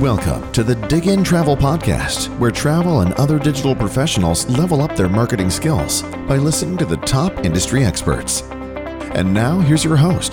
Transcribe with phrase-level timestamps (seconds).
[0.00, 5.50] Welcome to the Diggintravel Podcast, where travel and other digital professionals level up their marketing
[5.50, 8.42] skills by listening to the top industry experts.
[9.14, 10.32] And now, here's your host,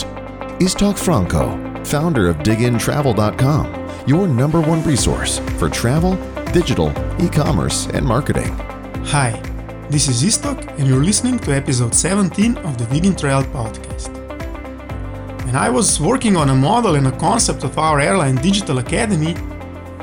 [0.59, 6.15] Istok Franco, founder of Diggintravel.com, your number one resource for travel,
[6.45, 6.89] digital,
[7.23, 8.51] e commerce, and marketing.
[9.05, 9.39] Hi,
[9.91, 14.17] this is Istok, and you're listening to episode 17 of the Diggintravel podcast.
[15.45, 19.35] When I was working on a model and a concept of our airline digital academy,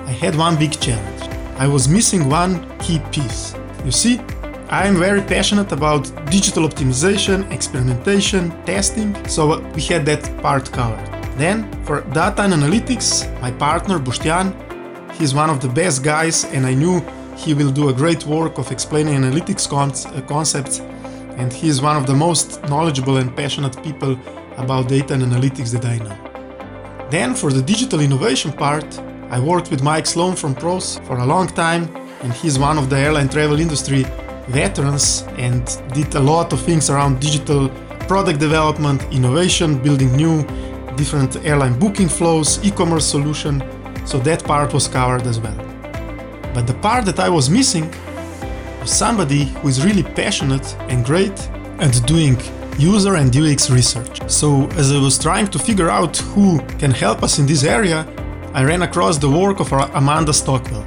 [0.08, 1.22] I had one big challenge.
[1.58, 3.54] I was missing one key piece.
[3.84, 4.18] You see,
[4.70, 11.06] I am very passionate about digital optimization, experimentation, testing, so we had that part covered.
[11.36, 13.10] Then, for data and analytics,
[13.42, 14.46] my partner Boštjan,
[15.18, 17.02] he's one of the best guys, and I knew
[17.36, 20.80] he will do a great work of explaining analytics uh, concepts,
[21.36, 24.18] and he is one of the most knowledgeable and passionate people
[24.56, 26.16] about data and analytics that I know.
[27.10, 28.88] Then, for the digital innovation part,
[29.30, 32.88] I worked with Mike Sloan from Pros for a long time, and he's one of
[32.88, 34.06] the airline travel industry
[34.48, 37.68] veterans and did a lot of things around digital
[38.08, 40.42] product development, innovation, building new
[40.96, 43.62] different airline booking flows, e-commerce solution.
[44.06, 45.56] So that part was covered as well.
[46.54, 47.94] But the part that I was missing
[48.80, 51.38] was somebody who is really passionate and great
[51.78, 52.36] at doing
[52.78, 54.22] user and UX research.
[54.30, 58.06] So as I was trying to figure out who can help us in this area,
[58.54, 60.84] I ran across the work of Amanda Stockwell.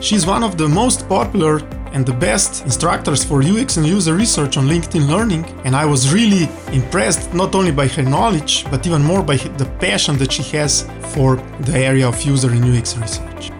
[0.00, 1.60] She's one of the most popular
[1.92, 6.12] and the best instructors for UX and user research on LinkedIn Learning, and I was
[6.12, 10.42] really impressed not only by her knowledge, but even more by the passion that she
[10.56, 10.82] has
[11.14, 13.50] for the area of user and UX research.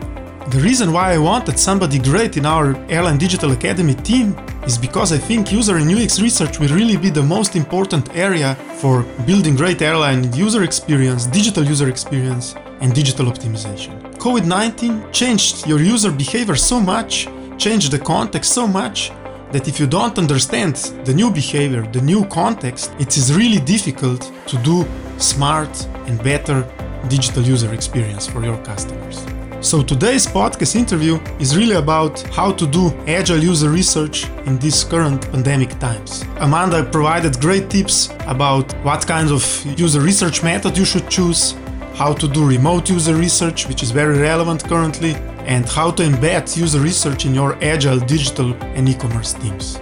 [0.51, 5.13] The reason why I wanted somebody great in our Airline Digital Academy team is because
[5.13, 9.55] I think user and UX research will really be the most important area for building
[9.57, 13.93] great airline user experience, digital user experience, and digital optimization.
[14.19, 17.29] COVID 19 changed your user behavior so much,
[17.59, 19.13] changed the context so much,
[19.53, 24.33] that if you don't understand the new behavior, the new context, it is really difficult
[24.47, 24.85] to do
[25.19, 26.67] smart and better
[27.09, 29.36] digital user experience for your customers.
[29.61, 34.85] So today's podcast interview is really about how to do agile user research in these
[34.85, 36.25] current pandemic times.
[36.37, 39.43] Amanda provided great tips about what kind of
[39.79, 41.57] user research method you should choose,
[41.95, 45.15] how to do remote user research, which is very relevant currently,
[45.47, 49.81] and how to embed user research in your agile digital and e-commerce teams.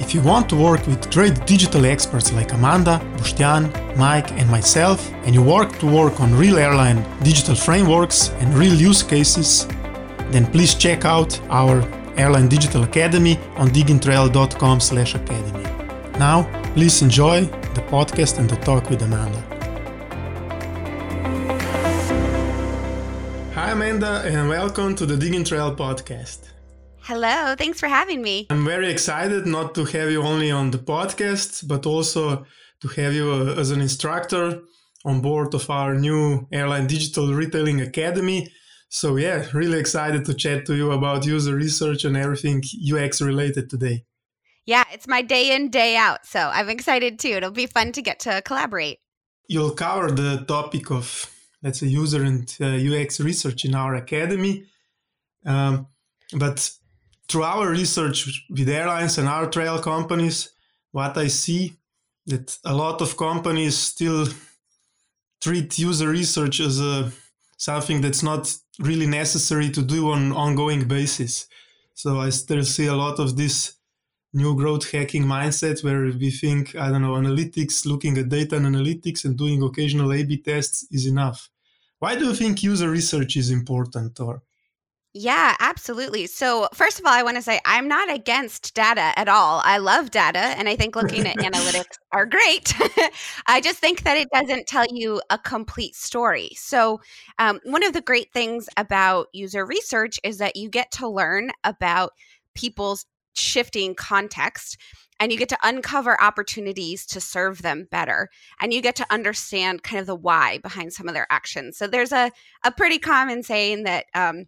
[0.00, 5.12] If you want to work with great digital experts like Amanda, Boštjan, Mike, and myself,
[5.24, 9.66] and you work to work on real airline digital frameworks and real use cases,
[10.30, 11.82] then please check out our
[12.16, 15.64] Airline Digital Academy on diggintravel.com/academy.
[16.18, 19.42] Now, please enjoy the podcast and the talk with Amanda.
[23.54, 26.53] Hi, Amanda, and welcome to the Diggintravel podcast.
[27.06, 28.46] Hello, thanks for having me.
[28.48, 32.46] I'm very excited not to have you only on the podcast, but also
[32.80, 34.62] to have you uh, as an instructor
[35.04, 38.48] on board of our new Airline Digital Retailing Academy.
[38.88, 43.68] So, yeah, really excited to chat to you about user research and everything UX related
[43.68, 44.06] today.
[44.64, 46.24] Yeah, it's my day in, day out.
[46.24, 47.32] So, I'm excited too.
[47.36, 49.00] It'll be fun to get to collaborate.
[49.46, 51.30] You'll cover the topic of,
[51.62, 54.64] let's say, user and uh, UX research in our academy.
[55.44, 55.88] Um,
[56.32, 56.70] but
[57.28, 60.50] through our research with airlines and our trail companies,
[60.92, 61.74] what I see
[62.26, 64.26] is that a lot of companies still
[65.40, 67.12] treat user research as a
[67.56, 71.46] something that's not really necessary to do on ongoing basis.
[71.94, 73.74] So I still see a lot of this
[74.32, 78.66] new growth hacking mindset where we think, I don't know, analytics, looking at data and
[78.66, 81.50] analytics and doing occasional A-B tests is enough.
[82.00, 84.42] Why do you think user research is important or
[85.16, 86.26] yeah, absolutely.
[86.26, 89.62] So, first of all, I want to say I'm not against data at all.
[89.64, 92.74] I love data and I think looking at analytics are great.
[93.46, 96.50] I just think that it doesn't tell you a complete story.
[96.56, 97.00] So,
[97.38, 101.52] um, one of the great things about user research is that you get to learn
[101.62, 102.10] about
[102.56, 104.76] people's shifting context
[105.20, 108.28] and you get to uncover opportunities to serve them better
[108.60, 111.88] and you get to understand kind of the why behind some of their actions so
[111.88, 112.30] there's a,
[112.64, 114.46] a pretty common saying that um,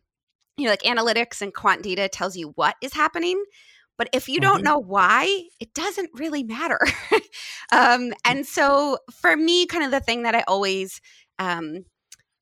[0.57, 3.43] you know like analytics and quant data tells you what is happening
[3.99, 4.65] but if you don't mm-hmm.
[4.65, 6.79] know why it doesn't really matter
[7.73, 8.13] um, mm.
[8.25, 11.01] and so for me kind of the thing that i always
[11.39, 11.85] um,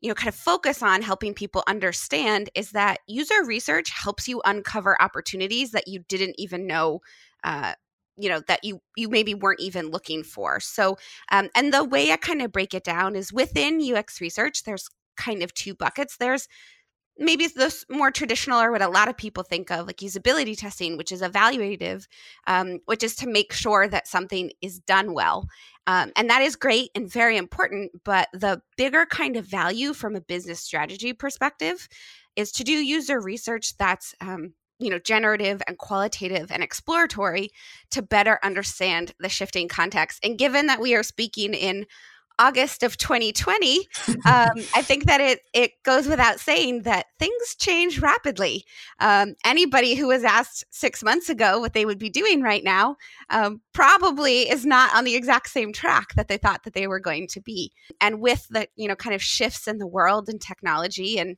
[0.00, 4.40] you know kind of focus on helping people understand is that user research helps you
[4.44, 7.00] uncover opportunities that you didn't even know
[7.42, 7.72] uh,
[8.16, 10.96] you know that you you maybe weren't even looking for so
[11.32, 14.88] um, and the way i kind of break it down is within ux research there's
[15.16, 16.48] kind of two buckets there's
[17.18, 20.96] maybe the more traditional or what a lot of people think of like usability testing
[20.96, 22.06] which is evaluative
[22.46, 25.46] um, which is to make sure that something is done well.
[25.86, 30.16] Um, and that is great and very important but the bigger kind of value from
[30.16, 31.88] a business strategy perspective
[32.36, 37.50] is to do user research that's um, you know generative and qualitative and exploratory
[37.90, 40.20] to better understand the shifting context.
[40.24, 41.86] And given that we are speaking in
[42.38, 43.78] August of 2020,
[44.08, 48.64] um, I think that it it goes without saying that things change rapidly.
[48.98, 52.96] Um, anybody who was asked six months ago what they would be doing right now
[53.30, 57.00] um, probably is not on the exact same track that they thought that they were
[57.00, 57.72] going to be.
[58.00, 61.36] And with the you know kind of shifts in the world and technology and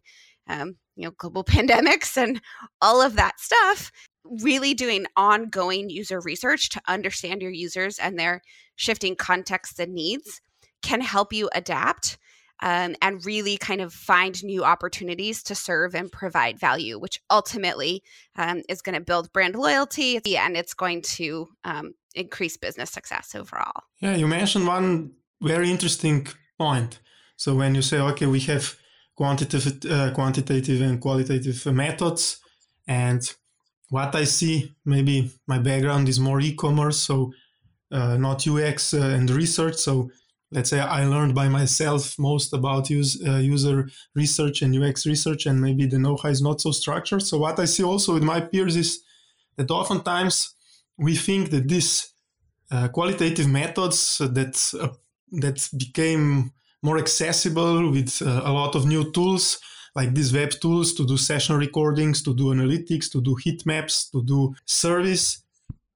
[0.49, 2.41] um, you know global pandemics and
[2.81, 3.93] all of that stuff,
[4.25, 8.41] really doing ongoing user research to understand your users and their
[8.77, 10.41] shifting contexts and needs
[10.87, 12.17] can help you adapt
[12.63, 18.03] um, and really kind of find new opportunities to serve and provide value, which ultimately
[18.37, 23.35] um, is going to build brand loyalty and it's going to um, increase business success
[23.35, 23.83] overall.
[24.01, 25.13] Yeah, you mentioned one
[25.43, 26.27] very interesting
[26.59, 27.01] point.
[27.37, 28.77] So when you say, okay, we have
[29.17, 32.39] quantitative, uh, quantitative and qualitative methods,
[32.87, 33.21] and
[33.91, 37.33] what I see, maybe my background is more e-commerce, so
[37.91, 39.77] uh, not UX uh, and research.
[39.77, 40.11] So
[40.57, 45.45] let's say I learned by myself most about use, uh, user research and UX research,
[45.47, 47.23] and maybe the know-how is not so structured.
[47.23, 49.03] So what I see also with my peers is
[49.57, 50.55] that oftentimes
[50.97, 52.11] we think that these
[52.71, 54.89] uh, qualitative methods that uh,
[55.43, 59.61] that became more accessible with uh, a lot of new tools
[59.95, 64.11] like these web tools to do session recordings, to do analytics, to do heat maps,
[64.11, 65.43] to do service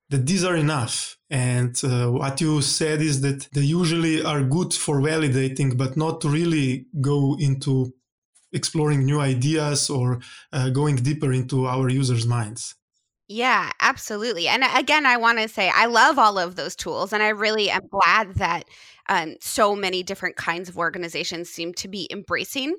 [0.09, 1.19] that these are enough.
[1.31, 6.25] And uh, what you said is that they usually are good for validating, but not
[6.25, 7.95] really go into
[8.53, 10.21] exploring new ideas or
[10.53, 12.75] uh, going deeper into our users' minds.
[13.29, 14.49] Yeah, absolutely.
[14.49, 17.29] And uh, again, I want to say I love all of those tools, and I
[17.29, 18.65] really am glad that
[19.09, 22.75] um, so many different kinds of organizations seem to be embracing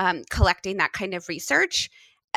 [0.00, 1.90] um, collecting that kind of research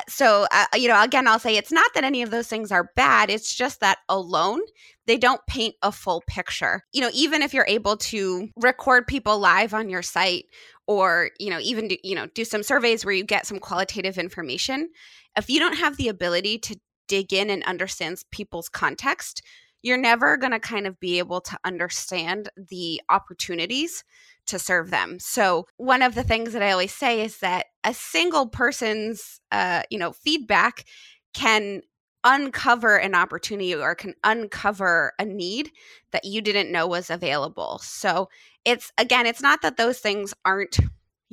[0.08, 2.92] so uh, you know again i'll say it's not that any of those things are
[2.96, 4.60] bad it's just that alone
[5.06, 6.84] they don't paint a full picture.
[6.94, 10.46] You know even if you're able to record people live on your site
[10.88, 14.18] or you know even do, you know do some surveys where you get some qualitative
[14.18, 14.90] information
[15.38, 19.42] if you don't have the ability to dig in and understand people's context
[19.82, 24.04] you're never going to kind of be able to understand the opportunities
[24.48, 25.20] to serve them.
[25.20, 29.84] So one of the things that I always say is that a single person's uh,
[29.90, 30.86] you know feedback
[31.34, 31.82] can
[32.24, 35.72] uncover an opportunity or can uncover a need
[36.12, 37.80] that you didn't know was available.
[37.80, 38.30] So
[38.66, 40.80] it's again, it's not that those things aren't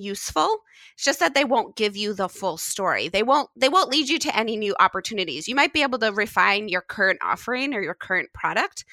[0.01, 0.61] useful
[0.95, 4.09] it's just that they won't give you the full story they won't they won't lead
[4.09, 7.83] you to any new opportunities you might be able to refine your current offering or
[7.83, 8.85] your current product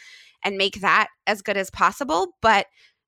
[0.43, 2.67] and make that as good as possible but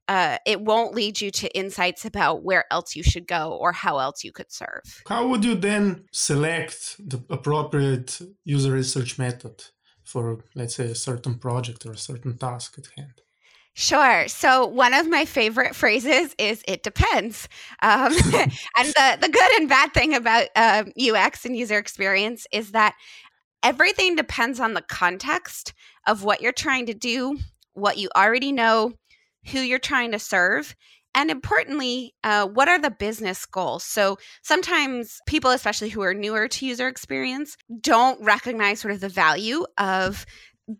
[0.10, 4.00] uh, it won't lead you to insights about where else you should go or how
[4.00, 5.04] else you could serve.
[5.08, 9.64] How would you then select the appropriate user research method
[10.04, 13.22] for, let's say, a certain project or a certain task at hand?
[13.76, 14.28] Sure.
[14.28, 17.48] So one of my favorite phrases is "it depends,"
[17.84, 18.12] um,
[18.78, 22.96] and the the good and bad thing about um, UX and user experience is that
[23.62, 25.74] everything depends on the context
[26.08, 27.38] of what you're trying to do,
[27.74, 28.94] what you already know,
[29.52, 30.76] who you're trying to serve,
[31.16, 33.84] and importantly, uh, what are the business goals?
[33.84, 39.10] So sometimes people, especially who are newer to user experience, don't recognize sort of the
[39.10, 40.26] value of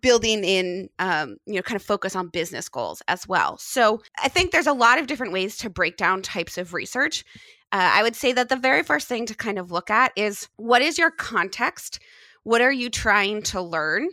[0.00, 3.58] building in um, you know kind of focus on business goals as well.
[3.58, 7.24] So i think there's a lot of different ways to break down types of research.
[7.72, 10.48] Uh, i would say that the very first thing to kind of look at is
[10.56, 11.98] what is your context?
[12.44, 14.08] What are you trying to learn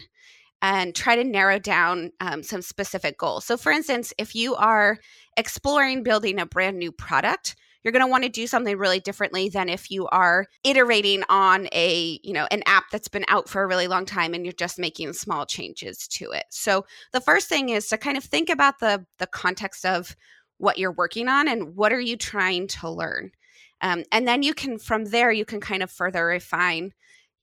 [0.61, 3.45] and try to narrow down um, some specific goals.
[3.45, 4.97] So, for instance, if you are
[5.35, 9.47] exploring building a brand new product, you're going to want to do something really differently
[9.47, 13.63] than if you are iterating on a you know an app that's been out for
[13.63, 17.47] a really long time and you're just making small changes to it so the first
[17.47, 20.17] thing is to kind of think about the the context of
[20.57, 23.31] what you're working on and what are you trying to learn
[23.79, 26.91] um, and then you can from there you can kind of further refine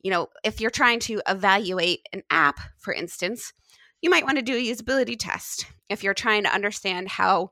[0.04, 3.52] you know, if you're trying to evaluate an app, for instance,
[4.00, 5.66] you might want to do a usability test.
[5.88, 7.50] If you're trying to understand how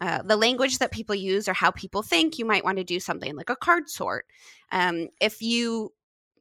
[0.00, 3.00] uh, the language that people use or how people think, you might want to do
[3.00, 4.26] something like a card sort.
[4.72, 5.92] Um, if you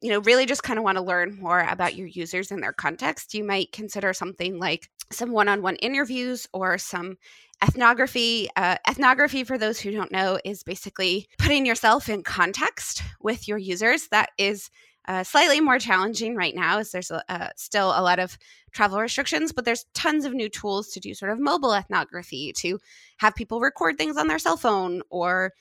[0.01, 2.73] you know really just kind of want to learn more about your users and their
[2.73, 7.15] context you might consider something like some one-on-one interviews or some
[7.63, 8.49] ethnography.
[8.55, 13.57] Uh, ethnography, for those who don't know, is basically putting yourself in context with your
[13.57, 14.07] users.
[14.09, 14.69] That is
[15.07, 18.37] uh, slightly more challenging right now, as there's uh, still a lot of
[18.71, 22.79] travel restrictions, but there's tons of new tools to do sort of mobile ethnography to
[23.17, 25.53] have people record things on their cell phone or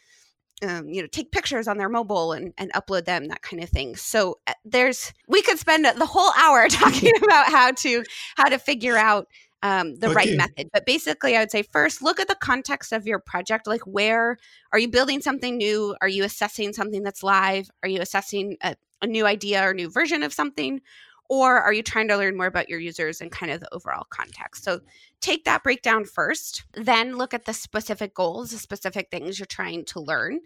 [0.63, 3.69] um, you know take pictures on their mobile and, and upload them that kind of
[3.69, 3.97] thing.
[3.97, 8.05] So uh, there's we could spend the whole hour talking about how to
[8.37, 9.27] how to figure out
[9.65, 10.15] um, the okay.
[10.15, 10.69] right method.
[10.73, 13.67] But basically i would say first look at the context of your project.
[13.67, 14.39] Like where
[14.73, 15.97] are you building something new?
[16.01, 17.71] Are you assessing something that's live?
[17.83, 20.81] Are you assessing a, a new idea or new version of something
[21.29, 24.07] or are you trying to learn more about your users and kind of the overall
[24.11, 24.81] context so
[25.21, 29.85] take that breakdown first then look at the specific goals the specific things you're trying
[29.85, 30.41] to learn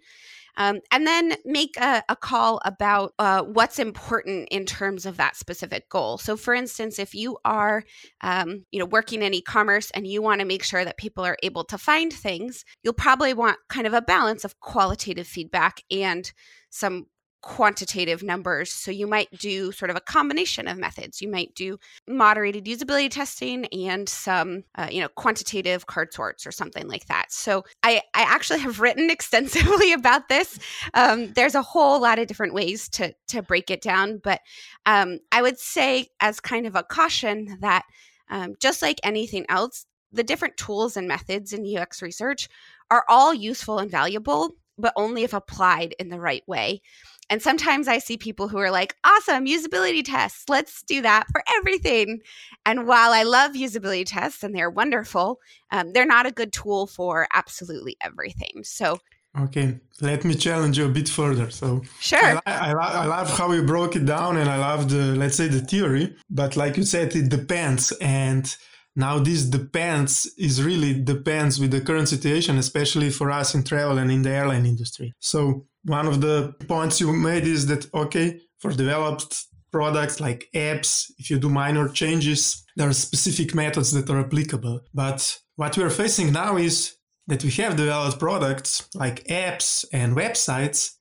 [0.57, 5.35] um, and then make a, a call about uh, what's important in terms of that
[5.35, 6.17] specific goal.
[6.17, 7.83] So, for instance, if you are,
[8.21, 11.37] um, you know, working in e-commerce and you want to make sure that people are
[11.43, 16.33] able to find things, you'll probably want kind of a balance of qualitative feedback and
[16.71, 17.05] some
[17.41, 18.71] quantitative numbers.
[18.71, 21.21] So you might do sort of a combination of methods.
[21.21, 21.77] You might do
[22.07, 27.31] moderated usability testing and some, uh, you know, quantitative card sorts or something like that.
[27.31, 30.59] So I, I actually have written extensively about this.
[30.93, 34.41] Um, there's a whole lot of different ways to to break it down, but
[34.85, 37.83] um, I would say as kind of a caution that
[38.29, 42.49] um, just like anything else, the different tools and methods in UX research
[42.89, 46.81] are all useful and valuable, but only if applied in the right way.
[47.29, 50.45] And sometimes I see people who are like, awesome, usability tests.
[50.47, 52.21] Let's do that for everything.
[52.65, 55.39] And while I love usability tests and they're wonderful,
[55.71, 58.63] um, they're not a good tool for absolutely everything.
[58.63, 58.99] So,
[59.37, 61.49] okay, let me challenge you a bit further.
[61.49, 62.41] So, sure.
[62.45, 65.47] I, I, I love how you broke it down and I love the, let's say,
[65.47, 66.15] the theory.
[66.29, 67.91] But like you said, it depends.
[67.99, 68.55] And
[68.97, 73.99] now this depends is really depends with the current situation especially for us in travel
[73.99, 78.39] and in the airline industry so one of the points you made is that okay
[78.59, 84.09] for developed products like apps if you do minor changes there are specific methods that
[84.09, 84.81] are applicable.
[84.93, 90.97] But what we're facing now is that we have developed products like apps and websites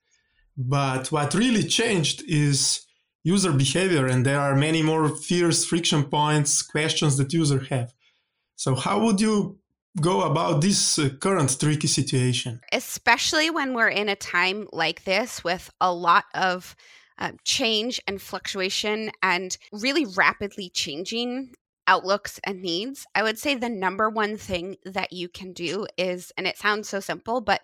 [0.56, 2.86] but what really changed is
[3.24, 7.92] user behavior and there are many more fears friction points questions that users have.
[8.56, 9.58] So how would you
[10.00, 12.60] go about this uh, current tricky situation?
[12.72, 16.76] Especially when we're in a time like this with a lot of
[17.18, 21.54] uh, change and fluctuation and really rapidly changing
[21.88, 26.32] outlooks and needs i would say the number one thing that you can do is
[26.36, 27.60] and it sounds so simple but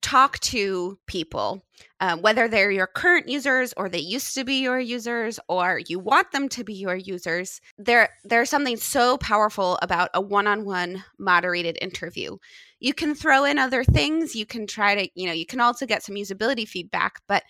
[0.00, 1.64] talk to people,
[2.00, 5.98] um, whether they're your current users or they used to be your users or you
[5.98, 7.60] want them to be your users.
[7.76, 12.36] There, there's something so powerful about a one-on-one moderated interview.
[12.80, 14.36] You can throw in other things.
[14.36, 17.20] You can try to, you know, you can also get some usability feedback.
[17.26, 17.42] But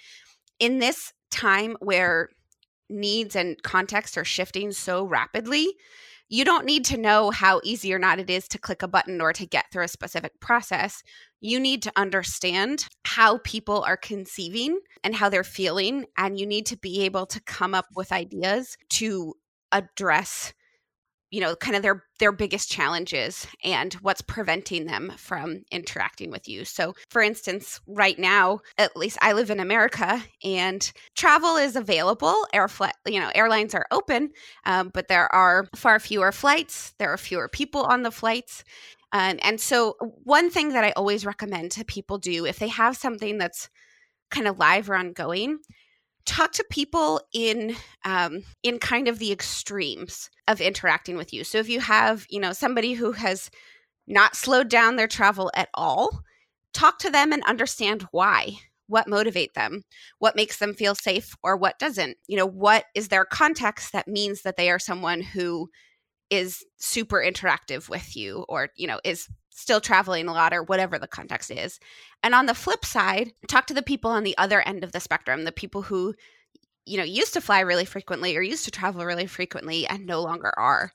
[0.58, 2.30] in this time where
[2.88, 5.68] needs and context are shifting so rapidly,
[6.28, 9.20] you don't need to know how easy or not it is to click a button
[9.20, 11.02] or to get through a specific process.
[11.40, 16.04] You need to understand how people are conceiving and how they're feeling.
[16.16, 19.34] And you need to be able to come up with ideas to
[19.72, 20.52] address
[21.30, 26.48] you know kind of their their biggest challenges and what's preventing them from interacting with
[26.48, 26.64] you.
[26.64, 32.46] So for instance right now at least i live in america and travel is available.
[32.52, 34.30] Air flight you know airlines are open
[34.64, 38.64] um, but there are far fewer flights there are fewer people on the flights.
[39.12, 42.96] Um, and so one thing that i always recommend to people do if they have
[42.96, 43.70] something that's
[44.30, 45.58] kind of live or ongoing
[46.28, 51.42] talk to people in um, in kind of the extremes of interacting with you.
[51.42, 53.50] So if you have, you know, somebody who has
[54.06, 56.22] not slowed down their travel at all,
[56.74, 58.58] talk to them and understand why.
[58.88, 59.82] What motivate them?
[60.18, 62.16] What makes them feel safe or what doesn't?
[62.26, 65.68] You know, what is their context that means that they are someone who
[66.30, 70.98] is super interactive with you or, you know, is still traveling a lot or whatever
[70.98, 71.80] the context is.
[72.22, 75.00] And on the flip side, talk to the people on the other end of the
[75.00, 76.14] spectrum, the people who
[76.86, 80.22] you know used to fly really frequently or used to travel really frequently and no
[80.22, 80.92] longer are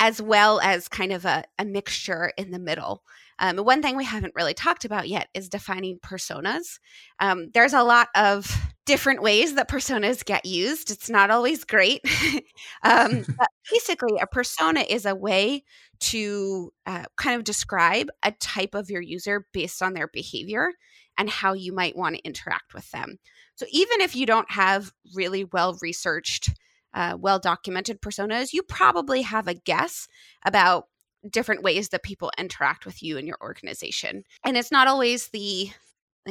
[0.00, 3.02] as well as kind of a, a mixture in the middle.
[3.38, 6.78] Um, one thing we haven't really talked about yet is defining personas.
[7.20, 8.50] Um, there's a lot of
[8.86, 10.90] different ways that personas get used.
[10.90, 12.00] It's not always great.
[12.82, 15.64] Um, but basically a persona is a way
[16.00, 20.70] to uh, kind of describe a type of your user based on their behavior
[21.18, 23.18] and how you might want to interact with them.
[23.54, 26.50] So even if you don't have really well researched,
[26.94, 30.08] uh, well documented personas, you probably have a guess
[30.44, 30.86] about
[31.28, 34.24] different ways that people interact with you and your organization.
[34.44, 35.70] And it's not always the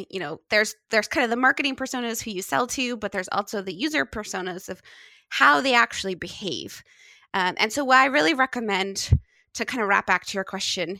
[0.10, 3.28] you know there's there's kind of the marketing personas who you sell to but there's
[3.32, 4.82] also the user personas of
[5.30, 6.84] how they actually behave
[7.34, 9.12] um, and so what i really recommend
[9.54, 11.00] to kind of wrap back to your question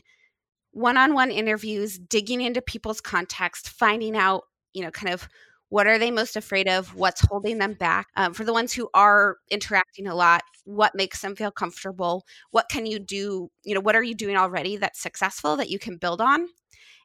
[0.72, 5.28] one-on-one interviews digging into people's context finding out you know kind of
[5.68, 8.88] what are they most afraid of what's holding them back um, for the ones who
[8.94, 13.80] are interacting a lot what makes them feel comfortable what can you do you know
[13.80, 16.46] what are you doing already that's successful that you can build on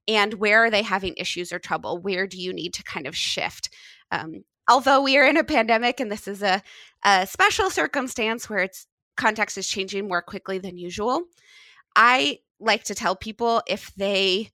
[0.07, 1.97] and where are they having issues or trouble?
[1.97, 3.69] Where do you need to kind of shift?
[4.11, 6.61] Um, although we are in a pandemic and this is a,
[7.03, 11.23] a special circumstance where its context is changing more quickly than usual.
[11.95, 14.51] I like to tell people if they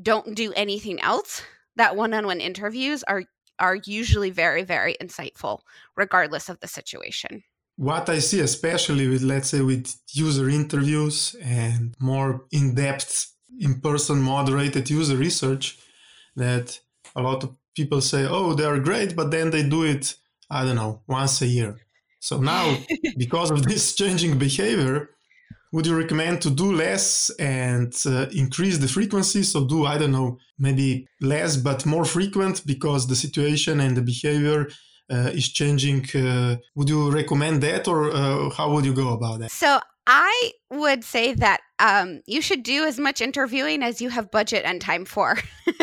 [0.00, 1.42] don't do anything else
[1.76, 3.24] that one-on-one interviews are
[3.58, 5.60] are usually very very insightful
[5.96, 7.42] regardless of the situation.
[7.76, 14.90] What i see especially with let's say with user interviews and more in-depth in-person moderated
[14.90, 15.78] user research
[16.36, 16.80] that
[17.14, 20.16] a lot of people say oh they are great but then they do it
[20.50, 21.76] i don't know once a year
[22.20, 22.76] so now
[23.16, 25.10] because of this changing behavior
[25.72, 30.12] would you recommend to do less and uh, increase the frequency so do i don't
[30.12, 34.68] know maybe less but more frequent because the situation and the behavior
[35.10, 39.40] uh, is changing uh, would you recommend that or uh, how would you go about
[39.40, 39.78] that so
[40.10, 44.62] I would say that um, you should do as much interviewing as you have budget
[44.64, 45.36] and time for.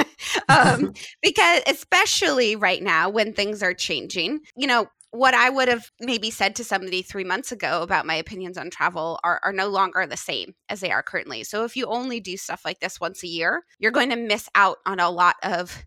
[0.50, 5.92] um, because, especially right now when things are changing, you know, what I would have
[6.00, 9.68] maybe said to somebody three months ago about my opinions on travel are, are no
[9.68, 11.44] longer the same as they are currently.
[11.44, 14.50] So, if you only do stuff like this once a year, you're going to miss
[14.56, 15.86] out on a lot of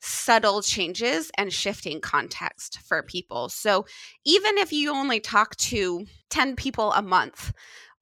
[0.00, 3.48] subtle changes and shifting context for people.
[3.48, 3.86] So
[4.24, 7.52] even if you only talk to 10 people a month,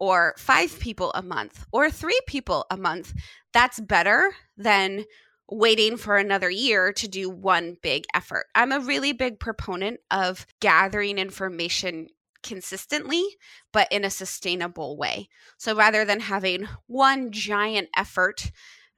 [0.00, 3.14] or five people a month, or three people a month,
[3.52, 5.04] that's better than
[5.48, 8.46] waiting for another year to do one big effort.
[8.54, 12.08] I'm a really big proponent of gathering information
[12.42, 13.24] consistently,
[13.72, 15.28] but in a sustainable way.
[15.58, 18.52] So rather than having one giant effort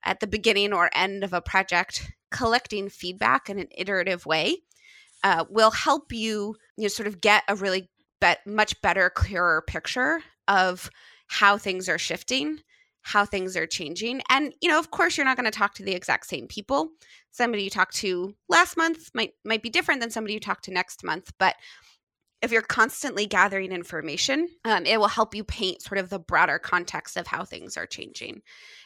[0.05, 4.59] at the beginning or end of a project collecting feedback in an iterative way
[5.23, 9.63] uh, will help you, you know, sort of get a really bet much better, clearer
[9.67, 10.91] picture of
[11.29, 12.61] how things are shifting,
[13.07, 14.21] how things are changing.
[14.29, 16.89] And, you know, of course, you're not going to talk to the exact same people.
[17.31, 20.73] Somebody you talked to last month might might be different than somebody you talk to
[20.73, 21.55] next month, but
[22.43, 26.59] if you're constantly gathering information, um, it will help you paint sort of the broader
[26.59, 28.43] context of how things are changing.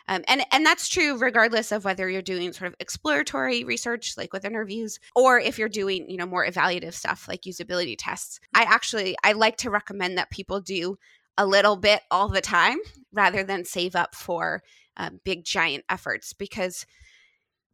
[0.07, 4.35] Um, and and that's true regardless of whether you're doing sort of exploratory research, like
[4.35, 8.39] with interviews, or if you're doing you know more evaluative stuff like usability tests.
[8.53, 10.99] I actually I like to recommend that people do
[11.41, 12.77] a little bit all the time
[13.13, 14.63] rather than save up for
[14.99, 16.85] uh, big giant efforts because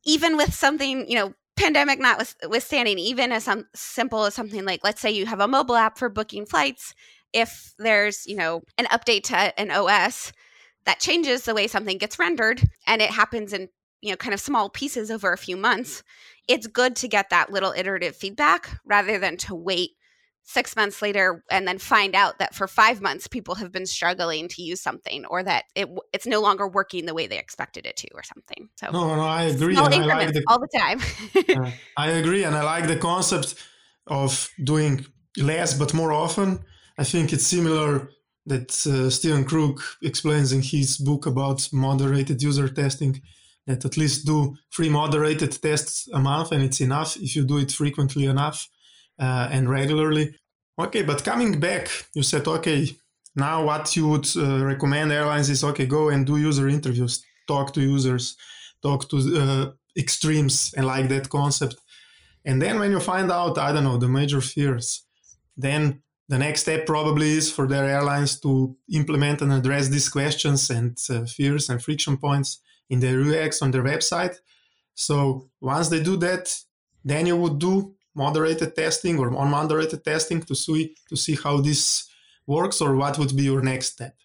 [0.05, 5.00] even with something you know pandemic notwithstanding, even as some simple as something like, let's
[5.00, 6.94] say you have a mobile app for booking flights,
[7.33, 10.33] if there's, you know, an update to an OS
[10.85, 13.68] that changes the way something gets rendered and it happens in,
[14.02, 16.02] you know, kind of small pieces over a few months,
[16.46, 19.92] it's good to get that little iterative feedback rather than to wait
[20.47, 24.47] six months later and then find out that for five months people have been struggling
[24.49, 27.97] to use something or that it it's no longer working the way they expected it
[27.97, 28.69] to or something.
[28.77, 31.01] So no no i agree small increments like the, all the time.
[31.67, 33.55] Uh, i agree and i like the concept
[34.07, 35.05] of doing
[35.37, 36.61] less but more often.
[36.99, 38.11] I think it's similar
[38.47, 43.21] that uh, steven krug explains in his book about moderated user testing
[43.67, 47.59] that at least do three moderated tests a month and it's enough if you do
[47.59, 48.69] it frequently enough
[49.18, 50.35] uh, and regularly.
[50.79, 52.96] Okay, but coming back, you said, okay,
[53.35, 57.72] now what you would uh, recommend airlines is, okay, go and do user interviews, talk
[57.74, 58.37] to users,
[58.83, 61.76] talk to uh, extremes, and like that concept.
[62.44, 65.05] And then when you find out, I don't know, the major fears,
[65.57, 70.70] then the next step probably is for their airlines to implement and address these questions
[70.70, 74.37] and uh, fears and friction points in their UX on their website.
[74.94, 76.55] So once they do that,
[77.05, 82.09] then you would do moderated testing or unmoderated testing to see to see how this
[82.46, 84.16] works or what would be your next step?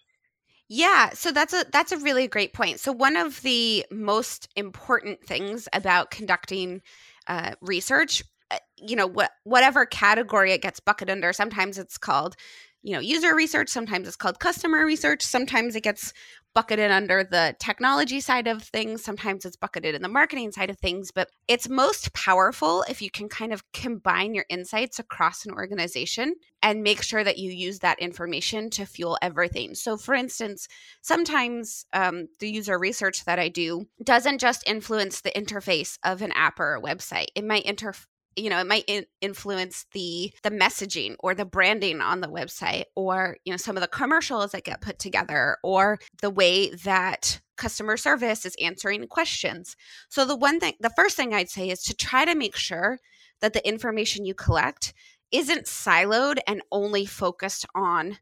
[0.68, 2.80] Yeah so that's a that's a really great point.
[2.80, 6.82] So one of the most important things about conducting
[7.28, 12.36] uh, research uh, you know what whatever category it gets bucketed under sometimes it's called
[12.82, 16.12] you know user research sometimes it's called customer research sometimes it gets
[16.54, 19.02] bucketed under the technology side of things.
[19.02, 23.10] Sometimes it's bucketed in the marketing side of things but it's most powerful if you
[23.10, 27.80] can kind of combine your insights across an organization and make sure that you use
[27.80, 29.74] that information to fuel everything.
[29.74, 30.68] So for instance
[31.00, 36.32] sometimes um, the user research that i do doesn't just influence the interface of an
[36.32, 37.28] app or a website.
[37.34, 37.94] It might inter-
[38.36, 42.84] you know it might in- influence the the messaging or the branding on the website
[42.94, 47.40] or you know some of the commercials that get put together or the way that
[47.56, 49.76] customer service is answering questions.
[50.08, 52.98] So the one thing the first thing i'd say is to try to make sure
[53.40, 54.94] that the information you collect
[55.30, 58.18] isn't siloed and only focused on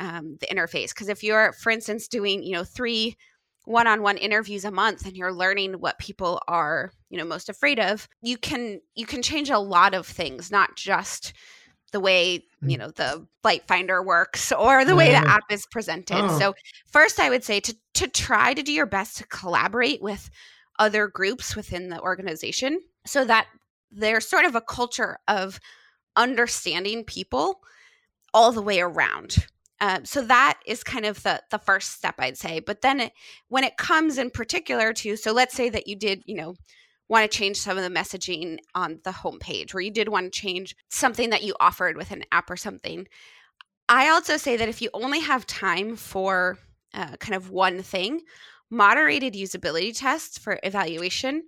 [0.00, 0.90] um, the interface.
[0.90, 3.16] Because if you're for instance doing you know three
[3.68, 8.08] one-on-one interviews a month and you're learning what people are you know most afraid of
[8.22, 11.34] you can you can change a lot of things not just
[11.92, 12.78] the way you mm.
[12.78, 16.38] know the flight finder works or the way the app is presented oh.
[16.38, 16.54] so
[16.86, 20.30] first i would say to to try to do your best to collaborate with
[20.78, 23.46] other groups within the organization so that
[23.90, 25.60] there's sort of a culture of
[26.16, 27.60] understanding people
[28.32, 29.46] all the way around
[29.80, 32.60] um, so that is kind of the the first step I'd say.
[32.60, 33.12] But then it,
[33.48, 36.54] when it comes in particular to, so let's say that you did, you know,
[37.08, 40.40] want to change some of the messaging on the homepage, or you did want to
[40.40, 43.06] change something that you offered with an app or something.
[43.88, 46.58] I also say that if you only have time for
[46.92, 48.20] uh, kind of one thing,
[48.70, 51.44] moderated usability tests for evaluation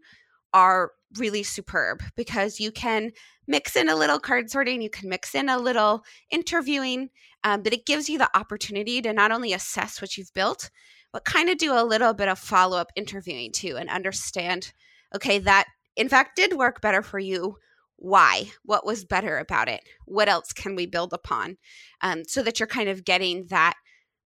[0.54, 3.12] are really superb because you can
[3.46, 7.10] mix in a little card sorting, you can mix in a little interviewing,
[7.42, 10.70] um, but it gives you the opportunity to not only assess what you've built,
[11.12, 14.72] but kind of do a little bit of follow up interviewing too and understand
[15.14, 17.56] okay, that in fact did work better for you.
[17.96, 18.50] Why?
[18.64, 19.80] What was better about it?
[20.06, 21.58] What else can we build upon?
[22.00, 23.74] Um, so that you're kind of getting that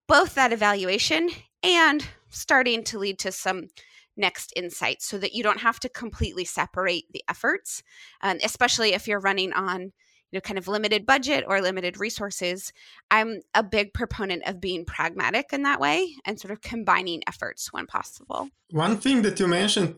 [0.06, 1.30] both that evaluation
[1.62, 3.68] and starting to lead to some
[4.16, 7.82] next insights so that you don't have to completely separate the efforts,
[8.22, 9.92] um, especially if you're running on
[10.30, 12.72] you know kind of limited budget or limited resources.
[13.10, 17.72] I'm a big proponent of being pragmatic in that way and sort of combining efforts
[17.72, 18.48] when possible.
[18.70, 19.94] One thing that you mentioned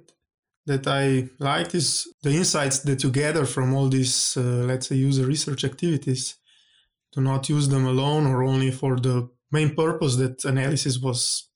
[0.66, 4.96] that i liked is the insights that you gather from all these uh, let's say
[4.96, 6.36] user research activities.
[7.12, 11.48] To not use them alone or only for the main purpose that analysis was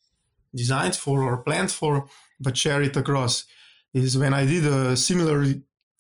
[0.55, 2.07] designed for or planned for
[2.41, 3.45] but share it across.
[3.93, 5.45] Is when I did a similar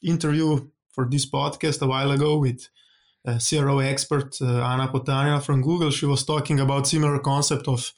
[0.02, 2.68] interview for this podcast a while ago with
[3.24, 5.90] a CRO expert uh, Anna Potania from Google.
[5.90, 7.92] She was talking about similar concept of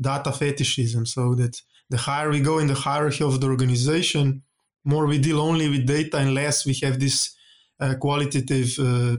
[0.00, 1.06] data fetishism.
[1.06, 1.60] So that
[1.90, 4.42] the higher we go in the hierarchy of the organization,
[4.84, 7.36] more we deal only with data and less we have this
[7.80, 9.16] uh, qualitative, uh,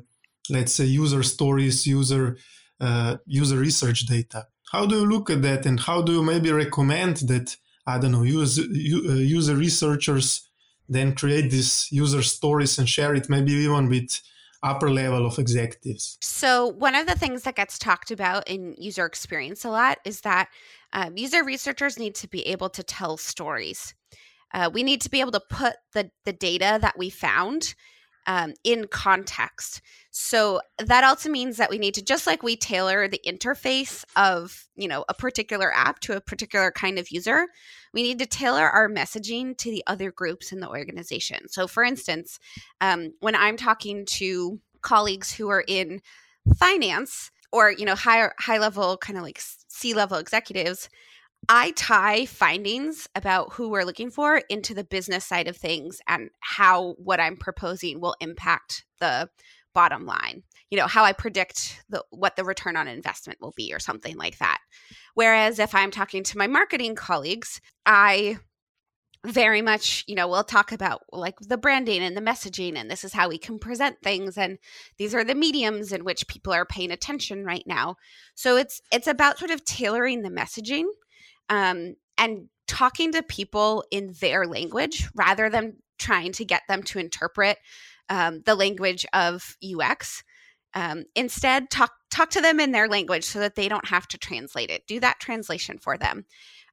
[0.49, 2.37] let's say, user stories, user
[2.81, 4.47] uh, user research data.
[4.71, 8.11] How do you look at that, and how do you maybe recommend that I don't
[8.11, 10.49] know, use, uh, user researchers
[10.89, 14.19] then create these user stories and share it maybe even with
[14.63, 16.17] upper level of executives.
[16.21, 20.21] So, one of the things that gets talked about in user experience a lot is
[20.21, 20.49] that
[20.91, 23.93] um, user researchers need to be able to tell stories.
[24.53, 27.75] Uh, we need to be able to put the, the data that we found
[28.29, 29.81] um, in context.
[30.11, 34.67] So that also means that we need to, just like we tailor the interface of,
[34.75, 37.47] you know, a particular app to a particular kind of user,
[37.91, 41.49] we need to tailor our messaging to the other groups in the organization.
[41.49, 42.39] So, for instance,
[42.81, 45.99] um, when I'm talking to colleagues who are in
[46.55, 50.87] finance or, you know, higher high level kind of like C level executives,
[51.47, 56.29] I tie findings about who we're looking for into the business side of things and
[56.41, 59.29] how what I'm proposing will impact the
[59.73, 60.43] bottom line.
[60.69, 64.17] You know, how I predict the, what the return on investment will be or something
[64.17, 64.59] like that.
[65.15, 68.37] Whereas if I'm talking to my marketing colleagues, I
[69.25, 73.03] very much, you know, we'll talk about like the branding and the messaging and this
[73.03, 74.57] is how we can present things and
[74.97, 77.95] these are the mediums in which people are paying attention right now.
[78.35, 80.85] So it's it's about sort of tailoring the messaging
[81.49, 86.99] um, and talking to people in their language rather than trying to get them to
[86.99, 87.57] interpret
[88.09, 90.23] um, the language of UX.
[90.73, 94.17] Um, instead, talk talk to them in their language so that they don't have to
[94.17, 94.87] translate it.
[94.87, 96.25] Do that translation for them.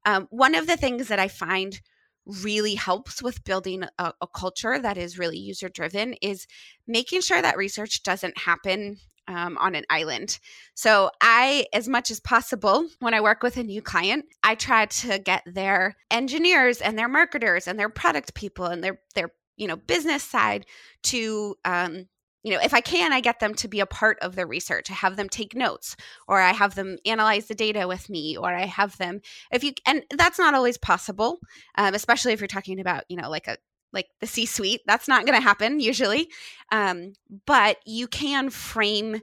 [0.05, 1.81] Um, one of the things that I find
[2.27, 6.47] really helps with building a, a culture that is really user driven is
[6.87, 10.39] making sure that research doesn't happen um, on an island.
[10.75, 14.87] So, I, as much as possible, when I work with a new client, I try
[14.87, 19.67] to get their engineers and their marketers and their product people and their their you
[19.67, 20.67] know business side
[21.05, 22.07] to um,
[22.47, 24.89] you know, if I can, I get them to be a part of the research.
[24.89, 25.97] I have them take notes,
[26.29, 29.73] or I have them analyze the data with me, or I have them, if you,
[29.85, 31.41] and that's not always possible,
[31.77, 33.57] um, especially if you're talking about, you know, like a,
[33.93, 34.83] like the C suite.
[34.87, 36.29] That's not going to happen usually.
[36.73, 37.15] Um,
[37.47, 39.21] but you can frame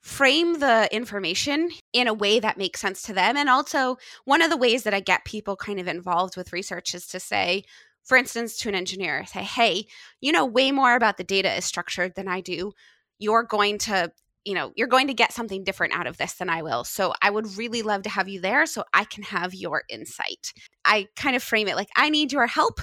[0.00, 3.36] frame the information in a way that makes sense to them.
[3.36, 6.94] And also, one of the ways that I get people kind of involved with research
[6.94, 7.64] is to say,
[8.02, 9.86] for instance, to an engineer, say, hey,
[10.20, 12.72] you know way more about the data is structured than I do.
[13.18, 14.10] You're going to
[14.44, 17.12] you know you're going to get something different out of this than i will so
[17.20, 20.52] i would really love to have you there so i can have your insight
[20.84, 22.80] i kind of frame it like i need your help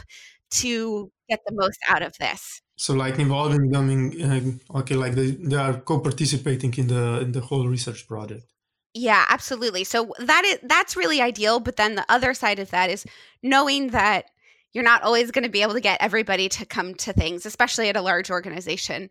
[0.50, 2.62] to get the most out of this.
[2.76, 7.32] So like involving them in uh, okay like they, they are co-participating in the in
[7.32, 8.46] the whole research project.
[8.94, 9.84] Yeah absolutely.
[9.84, 13.06] So that is that's really ideal but then the other side of that is
[13.42, 14.26] knowing that
[14.74, 17.90] you're not always going to be able to get everybody to come to things especially
[17.90, 19.10] at a large organization.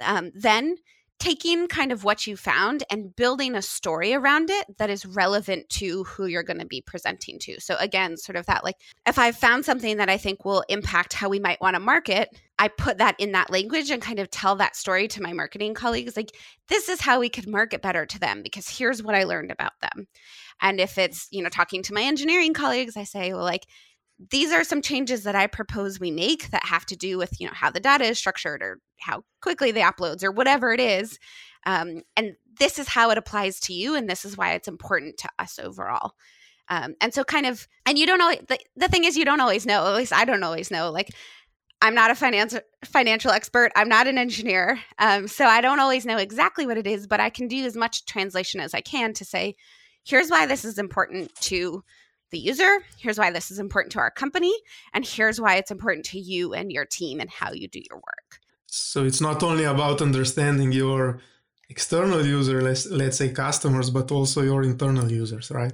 [0.00, 0.76] Um, then
[1.18, 5.68] taking kind of what you found and building a story around it that is relevant
[5.68, 7.60] to who you're going to be presenting to.
[7.60, 8.76] So, again, sort of that like,
[9.06, 12.28] if I've found something that I think will impact how we might want to market,
[12.58, 15.74] I put that in that language and kind of tell that story to my marketing
[15.74, 16.16] colleagues.
[16.16, 16.36] Like,
[16.68, 19.78] this is how we could market better to them because here's what I learned about
[19.80, 20.06] them.
[20.60, 23.66] And if it's, you know, talking to my engineering colleagues, I say, well, like,
[24.30, 27.46] these are some changes that I propose we make that have to do with, you
[27.46, 31.18] know, how the data is structured or how quickly they uploads or whatever it is.
[31.66, 33.94] Um, and this is how it applies to you.
[33.94, 36.12] And this is why it's important to us overall.
[36.68, 39.40] Um, and so kind of, and you don't know, the, the thing is you don't
[39.40, 41.10] always know, at least I don't always know, like,
[41.80, 43.70] I'm not a financial financial expert.
[43.76, 47.06] I'm not an engineer, um, so I don't always know exactly what it is.
[47.06, 49.54] But I can do as much translation as I can to say,
[50.04, 51.84] here's why this is important to
[52.30, 52.78] the user.
[52.98, 54.52] Here's why this is important to our company.
[54.92, 57.98] And here's why it's important to you and your team and how you do your
[57.98, 58.40] work.
[58.70, 61.20] So it's not only about understanding your
[61.70, 65.72] external user, let's, let's say customers, but also your internal users, right?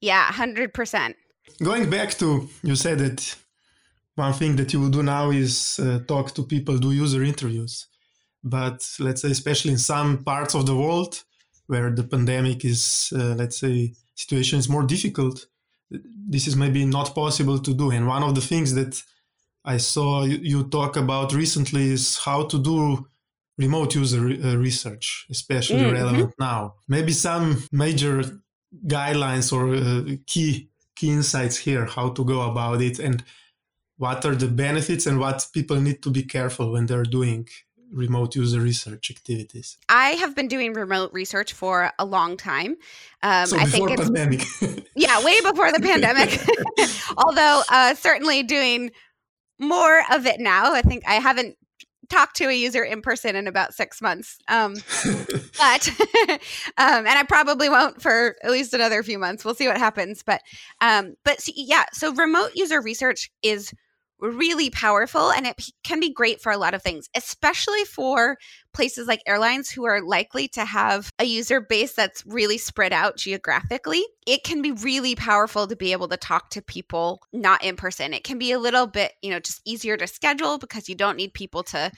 [0.00, 1.14] Yeah, 100%.
[1.62, 3.36] Going back to, you said that
[4.14, 7.86] one thing that you will do now is uh, talk to people, do user interviews.
[8.42, 11.22] But let's say, especially in some parts of the world
[11.66, 15.46] where the pandemic is, uh, let's say, situation is more difficult,
[15.90, 17.90] this is maybe not possible to do.
[17.90, 19.02] And one of the things that
[19.64, 23.06] I saw you, talk about recently is how to do
[23.56, 25.94] remote user uh, research, especially mm-hmm.
[25.94, 26.74] relevant now.
[26.88, 28.22] Maybe some major
[28.86, 33.24] guidelines or uh, key key insights here, how to go about it, and
[33.96, 37.48] what are the benefits and what people need to be careful when they're doing
[37.90, 39.78] remote user research activities?
[39.88, 42.76] I have been doing remote research for a long time.
[43.22, 44.44] Um, so I think it's, pandemic.
[44.96, 46.38] yeah, way before the pandemic.
[47.16, 48.90] Although uh, certainly doing
[49.58, 50.72] more of it now.
[50.72, 51.56] I think I haven't
[52.08, 54.38] talked to a user in person in about six months.
[54.48, 54.74] Um,
[55.58, 55.88] but
[56.78, 59.44] um, and I probably won't for at least another few months.
[59.44, 60.22] We'll see what happens.
[60.22, 60.40] But
[60.80, 63.72] um, but see, yeah, so remote user research is
[64.20, 68.36] really powerful and it can be great for a lot of things, especially for
[68.72, 73.16] places like airlines who are likely to have a user base that's really spread out
[73.16, 74.04] geographically.
[74.26, 78.14] It can be really powerful to be able to talk to people not in person.
[78.14, 81.16] It can be a little bit, you know, just easier to schedule because you don't
[81.16, 81.90] need people to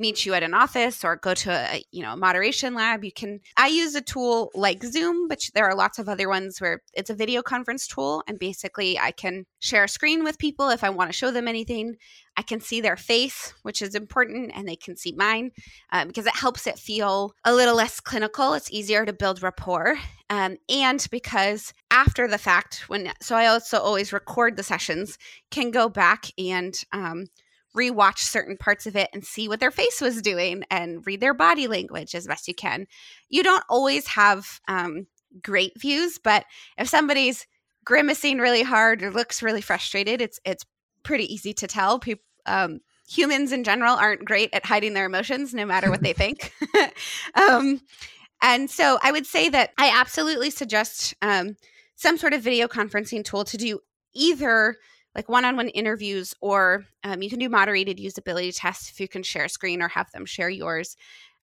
[0.00, 3.12] meet you at an office or go to a you know a moderation lab you
[3.12, 6.80] can i use a tool like zoom but there are lots of other ones where
[6.94, 10.82] it's a video conference tool and basically i can share a screen with people if
[10.82, 11.96] i want to show them anything.
[12.36, 15.50] I can see their face which is important and they can see mine
[15.92, 18.54] um, because it helps it feel a little less clinical.
[18.54, 19.98] It's easier to build rapport
[20.30, 25.18] um, and because after the fact when so i also always record the sessions
[25.50, 27.26] can go back and um,
[27.76, 31.34] rewatch certain parts of it and see what their face was doing and read their
[31.34, 32.86] body language as best you can.
[33.28, 35.06] You don't always have um,
[35.42, 36.44] great views, but
[36.78, 37.46] if somebody's
[37.84, 40.64] grimacing really hard or looks really frustrated, it's it's
[41.02, 41.98] pretty easy to tell.
[41.98, 46.12] People, um, humans in general aren't great at hiding their emotions, no matter what they
[46.12, 46.52] think.
[47.34, 47.80] um,
[48.42, 51.56] and so, I would say that I absolutely suggest um,
[51.96, 53.80] some sort of video conferencing tool to do
[54.14, 54.76] either
[55.14, 59.44] like one-on-one interviews or um, you can do moderated usability tests if you can share
[59.44, 60.96] a screen or have them share yours.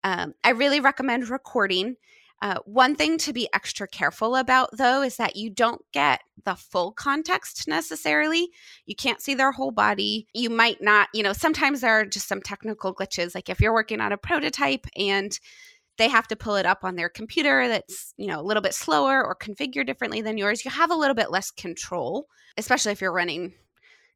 [0.03, 1.97] Um, i really recommend recording.
[2.39, 6.53] Uh, one thing to be extra careful about though is that you don't get the
[6.53, 8.49] full context necessarily.
[8.85, 10.27] You can't see their whole body.
[10.33, 13.73] You might not you know sometimes there are just some technical glitches like if you're
[13.73, 15.37] working on a prototype and
[15.97, 18.73] they have to pull it up on their computer that's you know a little bit
[18.73, 23.01] slower or configured differently than yours you have a little bit less control especially if
[23.01, 23.53] you're running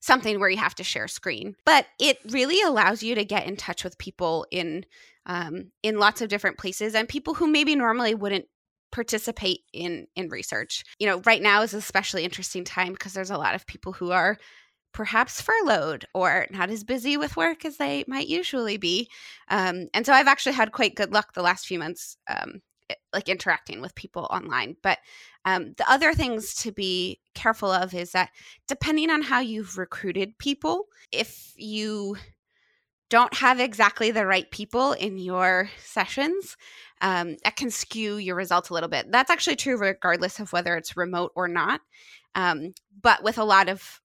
[0.02, 1.56] something where you have to share screen.
[1.64, 4.86] But it really allows you to get in touch with people in
[5.28, 8.46] um, in lots of different places and people who maybe normally wouldn't
[8.92, 10.84] participate in in research.
[11.00, 14.12] You know, right now is especially interesting time because there's a lot of people who
[14.12, 14.38] are
[14.94, 19.10] perhaps furloughed or not as busy with work as they might usually be.
[19.50, 22.62] Um, and so I've actually had quite good luck the last few months, um,
[23.14, 24.76] like interacting with people online.
[24.84, 25.00] But
[25.46, 28.32] um, the other things to be careful of is that
[28.68, 32.18] depending on how you've recruited people, if you
[33.10, 36.56] don't have exactly the right people in your sessions,
[37.02, 39.12] um, that can skew your results a little bit.
[39.12, 41.82] That's actually true regardless of whether it's remote or not.
[42.36, 44.01] Um, but with a lot of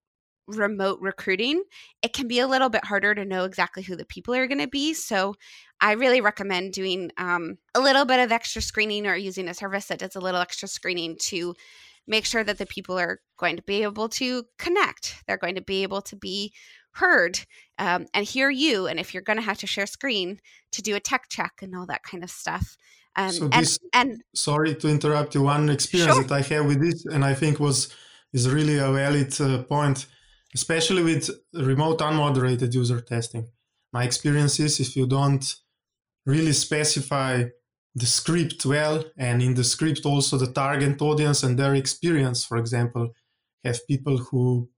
[0.47, 1.63] remote recruiting,
[2.03, 4.61] it can be a little bit harder to know exactly who the people are going
[4.61, 4.95] to be.
[4.95, 5.35] So
[5.81, 9.87] I really recommend doing um, a little bit of extra screening or using a service
[9.87, 11.55] that does a little extra screening to
[12.07, 15.23] make sure that the people are going to be able to connect.
[15.27, 16.53] They're going to be able to be
[16.93, 17.41] heard
[17.79, 18.87] um, and hear you.
[18.87, 20.39] And if you're going to have to share screen
[20.73, 22.77] to do a tech check and all that kind of stuff.
[23.17, 25.43] Um, so this, and, and sorry to interrupt you.
[25.43, 26.25] One experience sure.
[26.25, 27.95] that I have with this, and I think was
[28.33, 30.07] is really a valid uh, point
[30.59, 33.47] especially with remote unmoderated user testing.
[33.93, 35.45] My experience is if you don't
[36.25, 37.33] really specify
[37.95, 42.57] the script well, and in the script also the target audience and their experience, for
[42.57, 43.05] example,
[43.65, 44.71] have people who,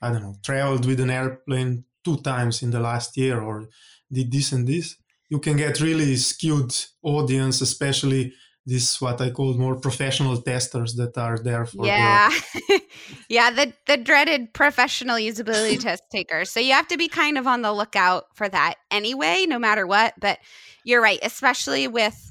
[0.00, 3.68] I don't know, traveled with an airplane two times in the last year or
[4.12, 4.86] did this and this,
[5.30, 8.32] you can get really skewed audience, especially
[8.66, 12.30] this what I call more professional testers that are there for yeah.
[13.28, 16.50] Yeah the the dreaded professional usability test takers.
[16.50, 19.86] So you have to be kind of on the lookout for that anyway no matter
[19.86, 20.38] what but
[20.84, 22.30] you're right especially with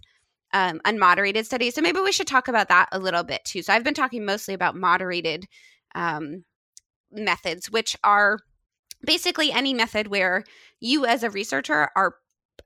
[0.53, 1.73] um, unmoderated studies.
[1.75, 3.63] So maybe we should talk about that a little bit too.
[3.63, 5.45] So I've been talking mostly about moderated
[5.95, 6.43] um,
[7.11, 8.39] methods which are
[9.05, 10.43] basically any method where
[10.79, 12.15] you as a researcher are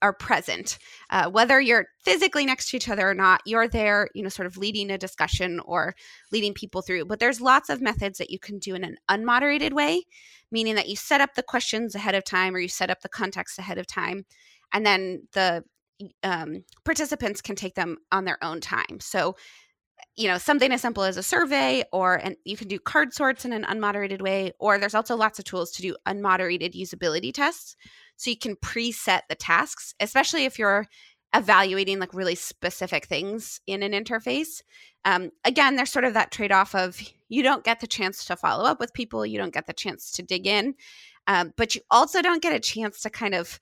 [0.01, 0.77] are present.
[1.09, 4.45] Uh, whether you're physically next to each other or not you're there you know sort
[4.45, 5.95] of leading a discussion or
[6.31, 7.05] leading people through.
[7.05, 10.03] But there's lots of methods that you can do in an unmoderated way
[10.51, 13.09] meaning that you set up the questions ahead of time or you set up the
[13.09, 14.25] context ahead of time
[14.73, 15.63] and then the
[16.23, 18.99] um, participants can take them on their own time.
[18.99, 19.35] So
[20.17, 23.45] you know something as simple as a survey or and you can do card sorts
[23.45, 27.75] in an unmoderated way or there's also lots of tools to do unmoderated usability tests
[28.17, 30.87] so you can preset the tasks, especially if you're
[31.33, 34.61] evaluating like really specific things in an interface.
[35.05, 36.99] Um, again, there's sort of that trade off of
[37.29, 40.11] you don't get the chance to follow up with people, you don't get the chance
[40.13, 40.73] to dig in,
[41.27, 43.59] um, but you also don't get a chance to kind of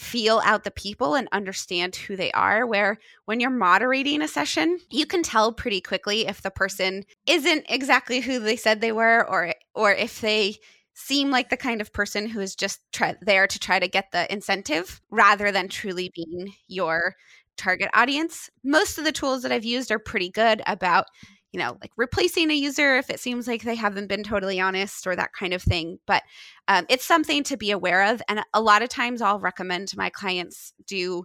[0.00, 4.78] feel out the people and understand who they are where when you're moderating a session
[4.90, 9.28] you can tell pretty quickly if the person isn't exactly who they said they were
[9.28, 10.56] or or if they
[10.94, 14.06] seem like the kind of person who is just try- there to try to get
[14.10, 17.14] the incentive rather than truly being your
[17.58, 18.48] target audience.
[18.64, 21.06] Most of the tools that I've used are pretty good about,
[21.52, 25.06] you know, like replacing a user if it seems like they haven't been totally honest
[25.06, 25.98] or that kind of thing.
[26.06, 26.22] But
[26.68, 28.22] um, it's something to be aware of.
[28.28, 31.24] And a lot of times I'll recommend my clients do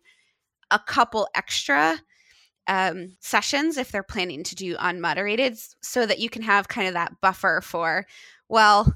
[0.71, 1.99] a couple extra
[2.67, 6.95] um, sessions if they're planning to do unmoderated so that you can have kind of
[6.95, 8.05] that buffer for,
[8.49, 8.95] well,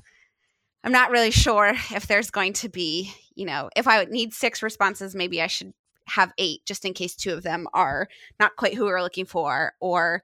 [0.83, 4.33] I'm not really sure if there's going to be, you know, if I would need
[4.33, 5.73] six responses, maybe I should
[6.07, 8.07] have eight just in case two of them are
[8.39, 10.23] not quite who we're looking for or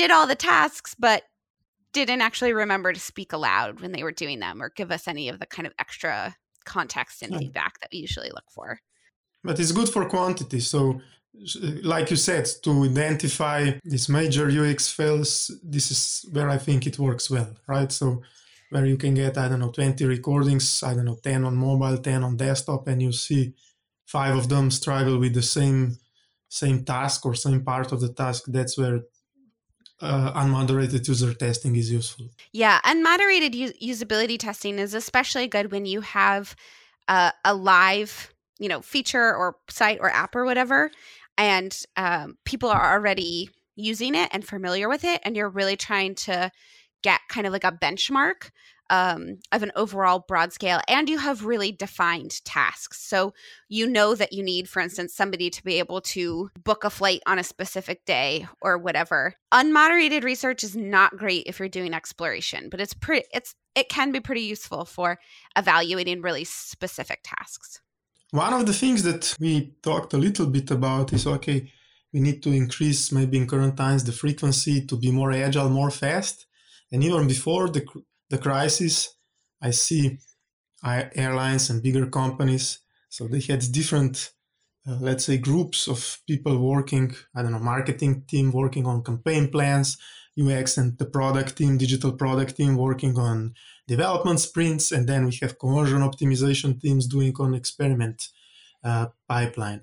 [0.00, 1.24] did all the tasks but
[1.92, 5.28] didn't actually remember to speak aloud when they were doing them or give us any
[5.28, 6.34] of the kind of extra
[6.64, 7.38] context and hmm.
[7.38, 8.78] feedback that we usually look for.
[9.44, 10.60] But it's good for quantity.
[10.60, 11.00] So,
[11.62, 16.86] uh, like you said, to identify these major UX fails, this is where I think
[16.86, 17.90] it works well, right?
[17.92, 18.22] So,
[18.70, 21.98] where you can get, I don't know, 20 recordings, I don't know, 10 on mobile,
[21.98, 23.52] 10 on desktop, and you see
[24.06, 25.98] five of them struggle with the same
[26.48, 28.44] same task or same part of the task.
[28.48, 29.00] That's where
[30.00, 32.26] uh, unmoderated user testing is useful.
[32.52, 36.56] Yeah, unmoderated u- usability testing is especially good when you have
[37.08, 40.90] uh, a live, you know, feature or site or app or whatever,
[41.36, 46.14] and um, people are already using it and familiar with it, and you're really trying
[46.14, 46.50] to
[47.02, 48.50] get kind of like a benchmark
[48.90, 53.00] um, of an overall broad scale and you have really defined tasks.
[53.00, 53.32] So
[53.68, 57.22] you know that you need for instance somebody to be able to book a flight
[57.26, 59.34] on a specific day or whatever.
[59.52, 64.10] Unmoderated research is not great if you're doing exploration but it's pretty it's it can
[64.10, 65.18] be pretty useful for
[65.56, 67.80] evaluating really specific tasks.
[68.32, 71.70] One of the things that we talked a little bit about is okay
[72.12, 75.90] we need to increase maybe in current times the frequency to be more agile more
[75.90, 76.46] fast.
[76.92, 77.86] And even before the,
[78.30, 79.16] the crisis,
[79.60, 80.18] I see
[80.82, 82.78] airlines and bigger companies.
[83.08, 84.32] So they had different,
[84.86, 87.14] uh, let's say, groups of people working.
[87.34, 89.98] I don't know, marketing team working on campaign plans,
[90.40, 93.54] UX and the product team, digital product team working on
[93.86, 98.28] development sprints, and then we have conversion optimization teams doing on experiment
[98.84, 99.82] uh, pipeline.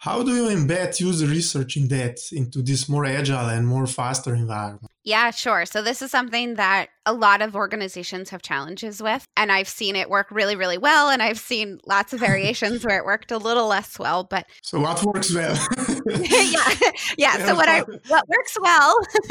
[0.00, 4.32] How do you embed user research in that into this more agile and more faster
[4.32, 4.92] environment?
[5.02, 5.66] Yeah, sure.
[5.66, 9.96] So this is something that a lot of organizations have challenges with, and I've seen
[9.96, 13.38] it work really, really well, and I've seen lots of variations where it worked a
[13.38, 14.22] little less well.
[14.22, 15.58] But so what works well?
[16.06, 16.74] yeah,
[17.18, 17.46] yeah.
[17.46, 18.94] So what I what works well,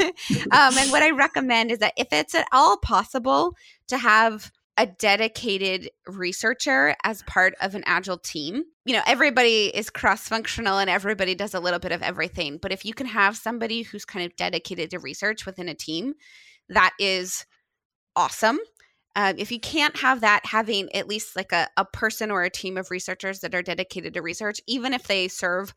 [0.50, 3.54] um, and what I recommend is that if it's at all possible
[3.86, 8.62] to have a dedicated researcher as part of an agile team.
[8.84, 12.58] You know, everybody is cross functional and everybody does a little bit of everything.
[12.62, 16.14] But if you can have somebody who's kind of dedicated to research within a team,
[16.68, 17.44] that is
[18.14, 18.60] awesome.
[19.16, 22.50] Um, if you can't have that, having at least like a, a person or a
[22.50, 25.74] team of researchers that are dedicated to research, even if they serve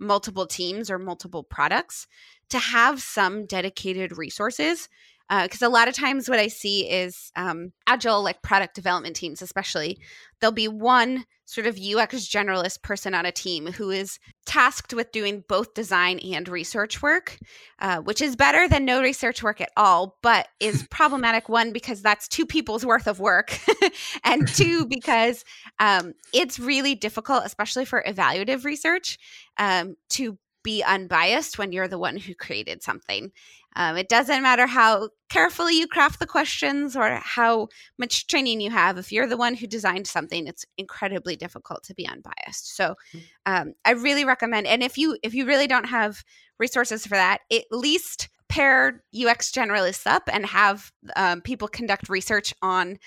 [0.00, 2.08] multiple teams or multiple products,
[2.48, 4.88] to have some dedicated resources
[5.30, 9.14] because uh, a lot of times what I see is um, agile, like product development
[9.14, 9.98] teams, especially,
[10.40, 15.12] there'll be one sort of UX generalist person on a team who is tasked with
[15.12, 17.38] doing both design and research work,
[17.80, 21.48] uh, which is better than no research work at all, but is problematic.
[21.48, 23.56] One, because that's two people's worth of work,
[24.24, 25.44] and two, because
[25.78, 29.18] um, it's really difficult, especially for evaluative research,
[29.58, 33.32] um, to be unbiased when you're the one who created something.
[33.76, 37.68] Um, it doesn't matter how carefully you craft the questions or how
[37.98, 38.98] much training you have.
[38.98, 42.74] If you're the one who designed something, it's incredibly difficult to be unbiased.
[42.76, 43.18] So, hmm.
[43.46, 44.66] um, I really recommend.
[44.66, 46.24] And if you if you really don't have
[46.58, 52.52] resources for that, at least pair UX generalists up and have um, people conduct research
[52.60, 52.98] on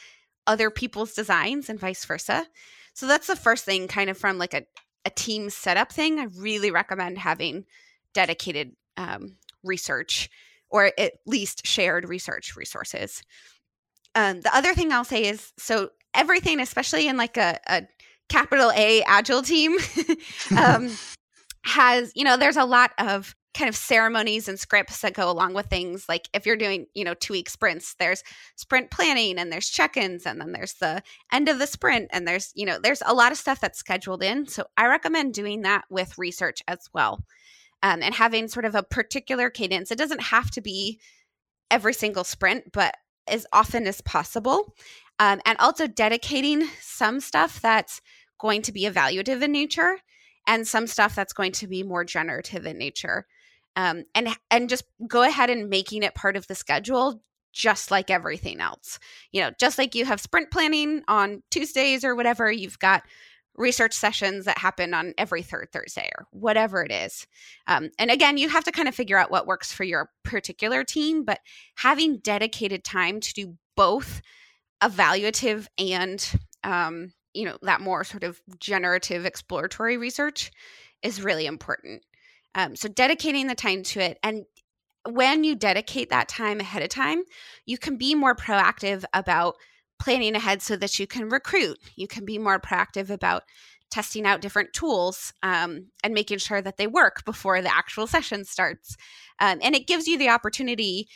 [0.47, 2.45] other people's designs and vice versa.
[2.93, 4.63] So that's the first thing, kind of from like a,
[5.05, 6.19] a team setup thing.
[6.19, 7.65] I really recommend having
[8.13, 10.29] dedicated um, research
[10.73, 13.21] or at least shared research resources.
[14.15, 17.83] Um, the other thing I'll say is so everything, especially in like a, a
[18.27, 19.77] capital A agile team,
[20.57, 20.89] um,
[21.65, 25.53] has, you know, there's a lot of kind of ceremonies and scripts that go along
[25.53, 26.09] with things.
[26.09, 28.23] Like if you're doing you know two week sprints there's
[28.55, 32.51] sprint planning and there's check-ins and then there's the end of the sprint and there's
[32.55, 34.47] you know there's a lot of stuff that's scheduled in.
[34.47, 37.23] So i recommend doing that with research as well
[37.83, 39.91] um, and having sort of a particular cadence.
[39.91, 40.99] It doesn't have to be
[41.69, 42.95] every single sprint, but
[43.27, 44.73] as often as possible.
[45.19, 48.01] Um, and also dedicating some stuff that's
[48.39, 49.97] going to be evaluative in nature
[50.47, 53.27] and some stuff that's going to be more generative in nature.
[53.75, 57.21] Um, and and just go ahead and making it part of the schedule
[57.53, 58.99] just like everything else.
[59.31, 63.03] You know, just like you have sprint planning on Tuesdays or whatever, you've got
[63.55, 67.27] research sessions that happen on every third Thursday or whatever it is.
[67.67, 70.83] Um, and again, you have to kind of figure out what works for your particular
[70.83, 71.39] team, but
[71.75, 74.21] having dedicated time to do both
[74.81, 80.51] evaluative and, um, you know, that more sort of generative exploratory research
[81.01, 82.03] is really important.
[82.55, 84.45] Um, so dedicating the time to it and
[85.09, 87.23] when you dedicate that time ahead of time,
[87.65, 89.55] you can be more proactive about
[89.99, 91.77] planning ahead so that you can recruit.
[91.95, 93.43] You can be more proactive about
[93.89, 98.43] testing out different tools um, and making sure that they work before the actual session
[98.43, 98.97] starts.
[99.39, 101.07] Um, and it gives you the opportunity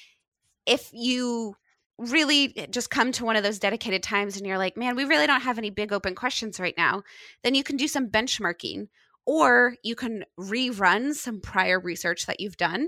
[0.67, 1.55] if you
[1.97, 5.25] really just come to one of those dedicated times and you're like, man, we really
[5.25, 7.01] don't have any big open questions right now,
[7.43, 8.87] then you can do some benchmarking
[9.27, 12.87] or you can rerun some prior research that you've done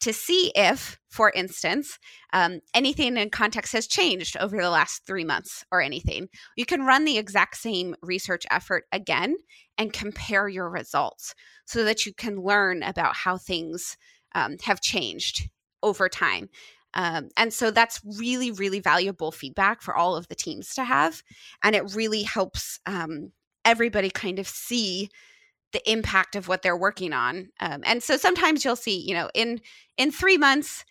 [0.00, 1.98] to see if, for instance,
[2.34, 6.28] um, anything in context has changed over the last three months or anything.
[6.56, 9.36] You can run the exact same research effort again
[9.78, 11.34] and compare your results
[11.64, 13.96] so that you can learn about how things
[14.34, 15.48] um, have changed
[15.82, 16.50] over time.
[16.92, 21.22] Um, and so that's really, really valuable feedback for all of the teams to have.
[21.62, 23.32] And it really helps um,
[23.64, 25.08] everybody kind of see
[25.72, 27.50] the impact of what they're working on.
[27.60, 29.60] Um, and so sometimes you'll see, you know, in
[29.96, 30.84] in three months,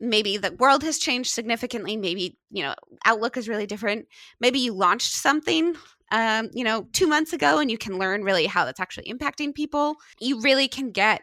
[0.00, 1.96] maybe the world has changed significantly.
[1.96, 4.06] Maybe you know, outlook is really different.
[4.40, 5.76] Maybe you launched something.
[6.10, 9.54] Um, you know, two months ago, and you can learn really how that's actually impacting
[9.54, 9.94] people.
[10.20, 11.22] You really can get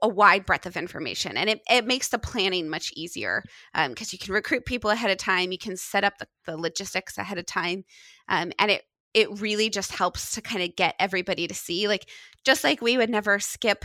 [0.00, 3.42] a wide breadth of information and it, it makes the planning much easier
[3.74, 6.56] because um, you can recruit people ahead of time you can set up the, the
[6.56, 7.84] logistics ahead of time
[8.28, 8.84] um, and it
[9.14, 12.08] it really just helps to kind of get everybody to see like
[12.44, 13.84] just like we would never skip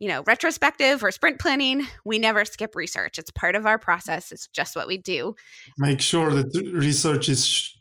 [0.00, 3.18] you know, retrospective or sprint planning, we never skip research.
[3.18, 4.32] It's part of our process.
[4.32, 5.34] It's just what we do.
[5.78, 7.74] Make sure that research is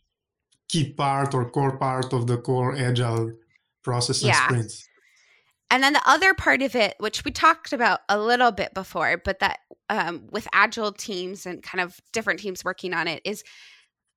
[0.69, 3.33] key part or core part of the core agile
[3.83, 4.45] process and yeah.
[4.45, 4.87] sprints.
[5.69, 9.19] And then the other part of it, which we talked about a little bit before,
[9.25, 13.43] but that um, with agile teams and kind of different teams working on it is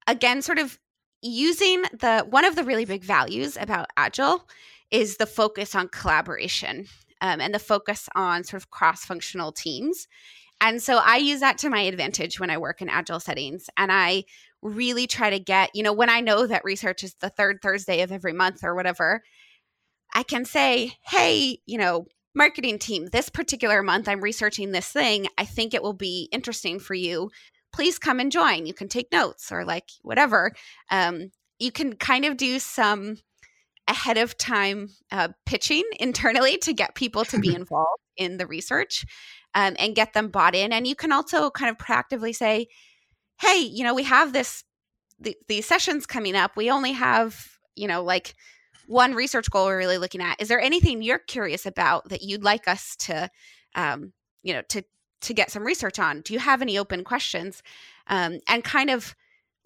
[0.07, 0.79] again sort of
[1.27, 4.49] using the one of the really big values about agile
[4.91, 6.87] is the focus on collaboration
[7.21, 10.07] um, and the focus on sort of cross functional teams.
[10.61, 13.69] And so I use that to my advantage when I work in agile settings.
[13.77, 14.25] And I
[14.63, 18.01] really try to get, you know, when I know that research is the third Thursday
[18.01, 19.23] of every month or whatever,
[20.15, 25.27] I can say, hey, you know, marketing team, this particular month I'm researching this thing.
[25.37, 27.31] I think it will be interesting for you.
[27.77, 28.65] Please come and join.
[28.65, 30.53] You can take notes or like whatever.
[30.91, 33.19] Um, you can kind of do some
[33.87, 39.05] ahead of time uh, pitching internally to get people to be involved in the research
[39.55, 40.73] um, and get them bought in.
[40.73, 42.69] And you can also kind of proactively say,
[43.43, 44.65] hey, you know, we have this,
[45.23, 46.57] th- these sessions coming up.
[46.57, 47.39] We only have,
[47.75, 48.35] you know, like
[48.87, 50.41] one research goal we're really looking at.
[50.41, 53.31] Is there anything you're curious about that you'd like us to,
[53.75, 54.83] um, you know, to,
[55.23, 56.21] to get some research on?
[56.21, 57.63] Do you have any open questions?
[58.09, 59.15] Um, and kind of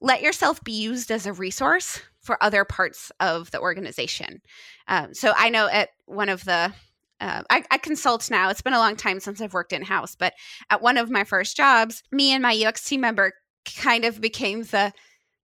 [0.00, 4.40] let yourself be used as a resource for other parts of the organization.
[4.88, 6.72] Um, so I know at one of the
[7.20, 8.48] uh, I, I, consult now.
[8.48, 10.32] It's been a long time since I've worked in house, but
[10.70, 13.32] at one of my first jobs, me and my UX team member
[13.76, 14.92] kind of became the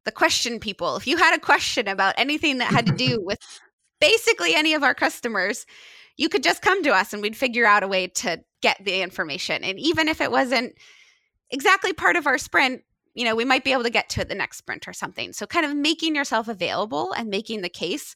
[0.06, 0.96] the question people.
[0.96, 3.38] If you had a question about anything that had to do with
[4.00, 5.66] basically any of our customers,
[6.16, 9.02] you could just come to us and we'd figure out a way to get the
[9.02, 9.64] information.
[9.64, 10.74] And even if it wasn't
[11.50, 12.82] exactly part of our sprint,
[13.14, 15.32] you know, we might be able to get to it the next sprint or something.
[15.32, 18.14] So, kind of making yourself available and making the case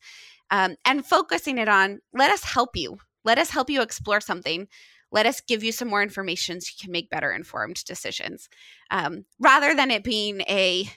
[0.51, 2.99] um, and focusing it on let us help you.
[3.25, 4.69] Let us help you explore something.
[5.13, 8.49] Let us give you some more information so you can make better informed decisions
[8.91, 10.89] um, rather than it being a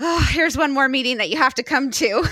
[0.00, 2.10] oh, here's one more meeting that you have to come to.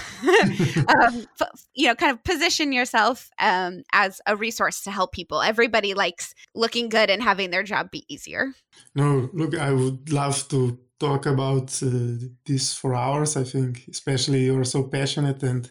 [1.02, 1.26] um,
[1.74, 5.40] you know, kind of position yourself um, as a resource to help people.
[5.42, 8.52] Everybody likes looking good and having their job be easier.
[8.94, 13.36] No, look, I would love to talk about uh, this for hours.
[13.36, 15.70] I think, especially you're so passionate and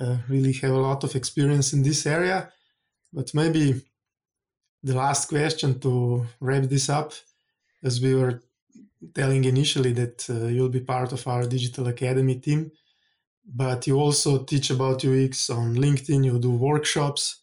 [0.00, 2.50] uh, really have a lot of experience in this area.
[3.12, 3.82] But maybe
[4.82, 7.12] the last question to wrap this up,
[7.82, 8.42] as we were
[9.14, 12.70] telling initially that uh, you'll be part of our digital academy team
[13.46, 17.42] but you also teach about ux on linkedin you do workshops.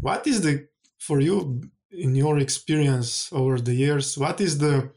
[0.00, 4.90] What is the for you in your experience over the years what is the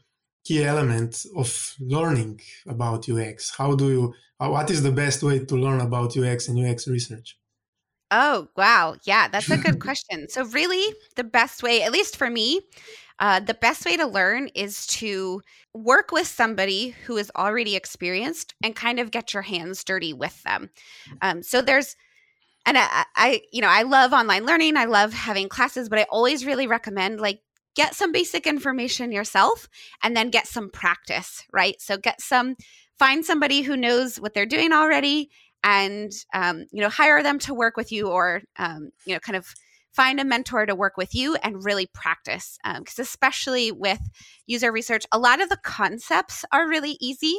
[0.44, 3.54] key element of learning about ux?
[3.56, 7.38] How do you what is the best way to learn about ux and ux research?
[8.10, 8.96] Oh wow.
[9.04, 10.28] Yeah that's a good question.
[10.28, 12.62] So really the best way at least for me
[13.18, 15.42] uh, the best way to learn is to
[15.74, 20.42] work with somebody who is already experienced and kind of get your hands dirty with
[20.44, 20.70] them.
[21.20, 21.96] Um, so there's,
[22.64, 24.76] and I, I, you know, I love online learning.
[24.76, 27.40] I love having classes, but I always really recommend like
[27.74, 29.68] get some basic information yourself
[30.02, 31.80] and then get some practice, right?
[31.80, 32.56] So get some,
[32.98, 35.30] find somebody who knows what they're doing already
[35.62, 39.36] and, um, you know, hire them to work with you or, um, you know, kind
[39.36, 39.46] of
[39.92, 42.58] find a mentor to work with you and really practice.
[42.64, 44.00] Because um, especially with
[44.46, 47.38] user research, a lot of the concepts are really easy,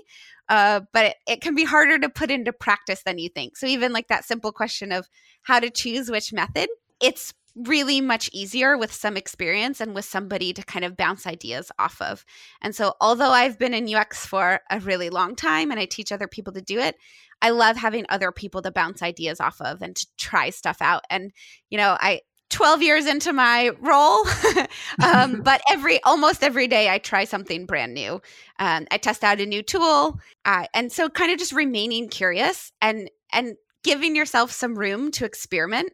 [0.49, 3.57] uh, but it, it can be harder to put into practice than you think.
[3.57, 5.07] So even like that simple question of
[5.43, 6.67] how to choose which method,
[7.01, 11.71] it's really much easier with some experience and with somebody to kind of bounce ideas
[11.79, 12.25] off of.
[12.61, 16.11] And so, although I've been in UX for a really long time and I teach
[16.11, 16.95] other people to do it,
[17.41, 21.03] I love having other people to bounce ideas off of and to try stuff out.
[21.09, 21.31] And,
[21.69, 24.25] you know, I, 12 years into my role
[25.03, 28.21] um, but every almost every day i try something brand new.
[28.59, 32.71] Um, i test out a new tool uh, and so kind of just remaining curious
[32.81, 35.91] and and giving yourself some room to experiment.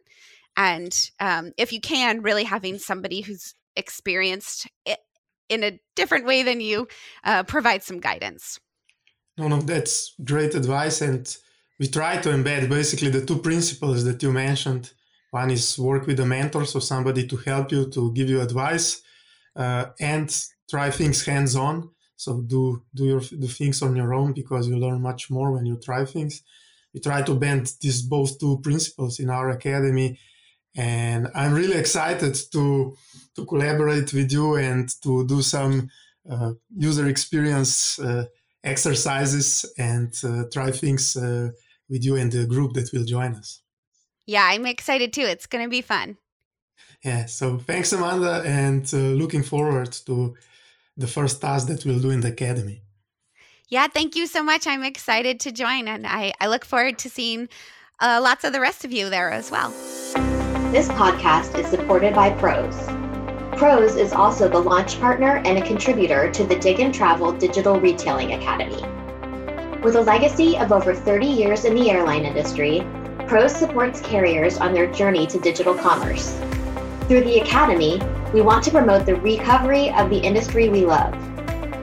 [0.56, 4.98] And um, if you can really having somebody who's experienced it
[5.48, 6.88] in a different way than you
[7.24, 8.58] uh, provide some guidance.
[9.38, 11.36] No no that's great advice and
[11.78, 14.92] we try to embed basically the two principles that you mentioned
[15.40, 18.88] one is work with a mentor, so somebody to help you, to give you advice,
[19.62, 20.28] uh, and
[20.72, 21.74] try things hands on.
[22.24, 22.60] So do
[22.98, 26.02] do your do things on your own because you learn much more when you try
[26.06, 26.34] things.
[26.92, 30.08] We try to bend these both two principles in our academy,
[30.74, 32.64] and I'm really excited to
[33.36, 35.72] to collaborate with you and to do some
[36.32, 36.52] uh,
[36.88, 38.24] user experience uh,
[38.62, 39.46] exercises
[39.90, 41.48] and uh, try things uh,
[41.90, 43.65] with you and the group that will join us.
[44.26, 45.22] Yeah, I'm excited too.
[45.22, 46.18] It's going to be fun.
[47.04, 50.34] Yeah, so thanks, Amanda, and uh, looking forward to
[50.96, 52.82] the first task that we'll do in the academy.
[53.68, 54.66] Yeah, thank you so much.
[54.66, 57.48] I'm excited to join, and I, I look forward to seeing
[58.00, 59.70] uh, lots of the rest of you there as well.
[60.70, 62.76] This podcast is supported by Pros.
[63.56, 68.82] Pros is also the launch partner and a contributor to the Diggintravel Digital Retailing Academy.
[69.82, 72.80] With a legacy of over 30 years in the airline industry,
[73.26, 76.38] Pros supports carriers on their journey to digital commerce.
[77.08, 78.00] Through the Academy,
[78.32, 81.12] we want to promote the recovery of the industry we love.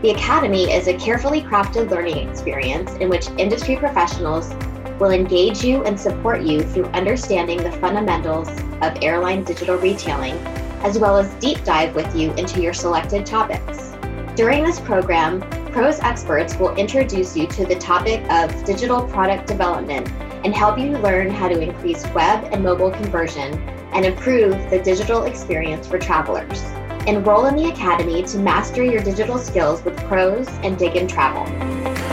[0.01, 4.53] The Academy is a carefully crafted learning experience in which industry professionals
[5.01, 8.47] will engage you and support you through understanding the fundamentals
[8.81, 10.37] of airline digital retailing,
[10.81, 13.91] as well as deep dive with you into your selected topics.
[14.37, 15.41] During this program,
[15.73, 20.07] PROS experts will introduce you to the topic of digital product development
[20.43, 23.53] and help you learn how to increase web and mobile conversion
[23.93, 26.63] and improve the digital experience for travelers.
[27.07, 32.12] Enroll in the Academy to master your digital skills with pros and Diggintravel.